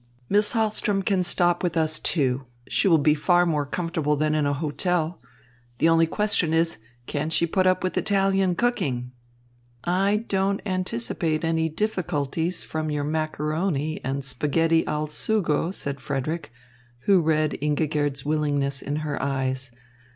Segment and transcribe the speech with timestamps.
[0.29, 2.45] "Miss Hahlström can stop with us, too.
[2.67, 5.21] She will be far more comfortable than in a hotel.
[5.77, 9.11] The only question is, can she put up with Italian cooking?"
[9.83, 16.49] "I don't anticipate any difficulties from your macaroni and spaghetti al sugo," said Frederick,
[17.01, 19.69] who read Ingigerd's willingness in her eyes.